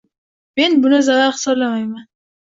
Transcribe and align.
Men 0.59 0.77
buni 0.85 1.01
zarar 1.09 1.35
hisoblamayman 1.35 2.09